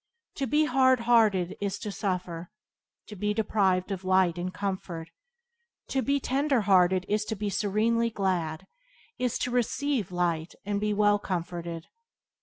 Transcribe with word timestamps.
To 0.37 0.47
be 0.47 0.65
hard 0.65 1.01
hearted 1.01 1.55
is 1.61 1.77
to 1.77 1.91
suffer, 1.91 2.49
is 3.05 3.09
to 3.09 3.15
be 3.15 3.35
deprived 3.35 3.91
of 3.91 4.03
light 4.03 4.35
and 4.39 4.51
comfort; 4.51 5.09
to 5.89 6.01
be 6.01 6.19
tender 6.19 6.61
hearted 6.61 7.05
is 7.07 7.23
to 7.25 7.35
be 7.35 7.51
serenely 7.51 8.09
glad, 8.09 8.65
is 9.19 9.37
to 9.37 9.51
receive 9.51 10.11
light 10.11 10.55
and 10.65 10.81
be 10.81 10.91
well 10.91 11.19
comforted. 11.19 11.85